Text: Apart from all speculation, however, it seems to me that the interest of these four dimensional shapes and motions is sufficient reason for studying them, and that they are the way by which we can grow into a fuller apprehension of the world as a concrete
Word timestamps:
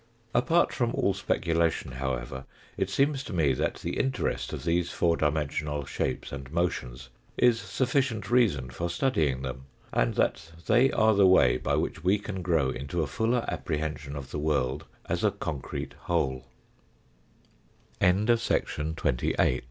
Apart 0.33 0.73
from 0.73 0.95
all 0.95 1.13
speculation, 1.13 1.91
however, 1.91 2.45
it 2.75 2.89
seems 2.89 3.23
to 3.23 3.31
me 3.33 3.53
that 3.53 3.75
the 3.75 3.99
interest 3.99 4.51
of 4.51 4.63
these 4.65 4.89
four 4.89 5.15
dimensional 5.15 5.85
shapes 5.85 6.31
and 6.31 6.51
motions 6.51 7.09
is 7.37 7.59
sufficient 7.59 8.31
reason 8.31 8.71
for 8.71 8.89
studying 8.89 9.43
them, 9.43 9.65
and 9.93 10.15
that 10.15 10.53
they 10.65 10.91
are 10.91 11.13
the 11.13 11.27
way 11.27 11.55
by 11.55 11.75
which 11.75 12.03
we 12.03 12.17
can 12.17 12.41
grow 12.41 12.71
into 12.71 13.03
a 13.03 13.05
fuller 13.05 13.45
apprehension 13.47 14.15
of 14.15 14.31
the 14.31 14.39
world 14.39 14.85
as 15.05 15.23
a 15.23 15.29
concrete 15.29 15.93